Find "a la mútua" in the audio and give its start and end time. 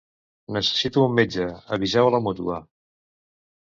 2.11-2.63